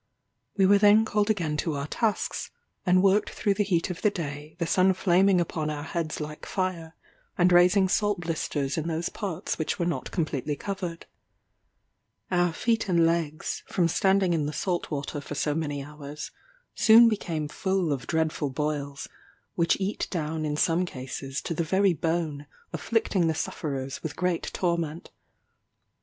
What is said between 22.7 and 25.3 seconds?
afflicting the sufferers with great torment.